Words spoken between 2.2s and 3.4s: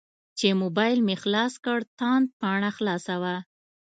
پاڼه خلاصه وه.